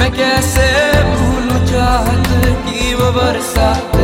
[0.00, 0.66] मैं कैसे
[1.12, 2.28] भूलूं चाहत
[2.66, 3.97] की वो बरसातें?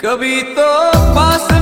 [0.00, 0.66] कभी तो
[1.14, 1.57] पास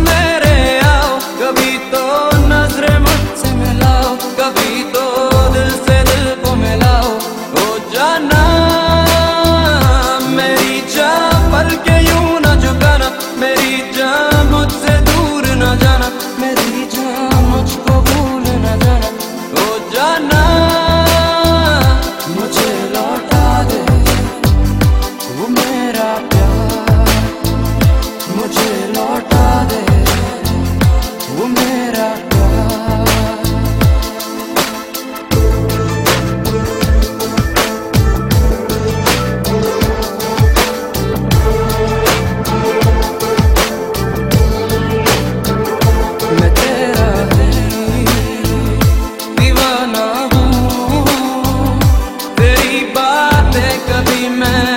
[54.26, 54.75] kelime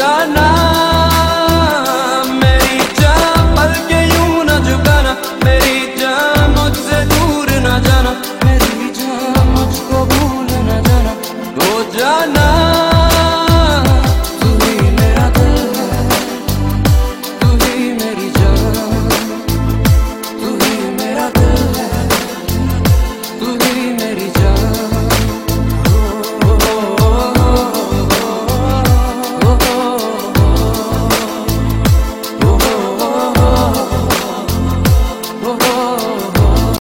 [0.00, 0.49] Sana.